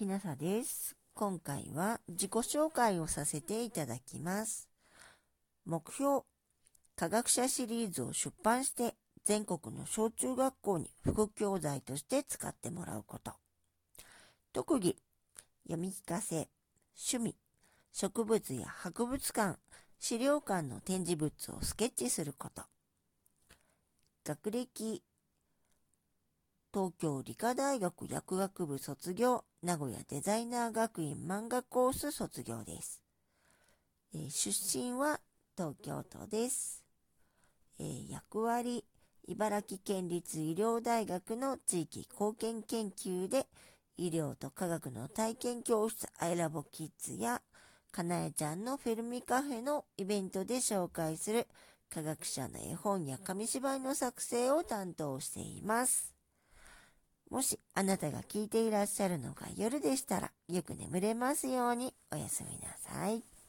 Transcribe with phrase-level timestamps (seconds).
[0.00, 0.96] きなさです。
[1.12, 4.66] 今回は自己紹介をさせていただきます。
[5.66, 6.22] 目標、
[6.96, 8.94] 科学者シリーズを出版して
[9.26, 13.32] 全国の小中学校に副教材として使ってもらうこと。
[14.54, 14.96] 特技、
[15.64, 16.48] 読み聞かせ、
[16.96, 17.36] 趣味、
[17.92, 19.58] 植物や博物館、
[19.98, 22.62] 資料館の展示物をスケッチすること。
[24.24, 25.02] 学歴、
[26.72, 33.02] 東京理科大学薬学部卒業、名古屋デザイナー学院漫画コース卒業です。
[34.14, 35.18] えー、出身は
[35.56, 36.84] 東京都です。
[37.80, 38.84] えー、役割、
[39.26, 43.48] 茨城県立医療大学の地域貢献研究で、
[43.96, 47.42] 医療と科学の体験教室アイラボキッズや、
[47.90, 51.48] かなえちゃんのフェルミカフェのイベントで紹介する
[51.92, 56.19] 科学者の絵本や紙芝居の作成を担当しています。
[57.30, 63.39] もしあなたが聞いていらっしゃるのが夜でしたら、よく眠れますようにおやすみなさい。